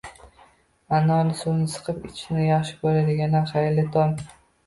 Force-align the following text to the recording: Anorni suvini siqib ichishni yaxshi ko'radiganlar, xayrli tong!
Anorni 0.99 1.35
suvini 1.41 1.67
siqib 1.73 2.07
ichishni 2.09 2.45
yaxshi 2.47 2.77
ko'radiganlar, 2.85 3.47
xayrli 3.53 3.87
tong! 3.99 4.19